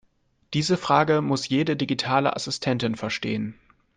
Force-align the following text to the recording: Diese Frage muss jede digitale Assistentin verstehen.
Diese 0.55 0.77
Frage 0.77 1.21
muss 1.21 1.47
jede 1.47 1.75
digitale 1.75 2.35
Assistentin 2.35 2.95
verstehen. 2.95 3.59